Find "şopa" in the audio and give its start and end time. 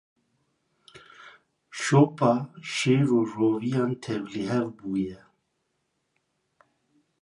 1.81-2.33